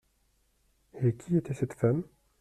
[1.03, 2.01] Et qui était cette femme?